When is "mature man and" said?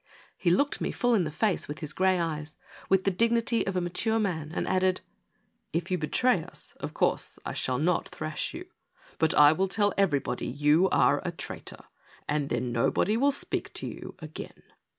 3.81-4.67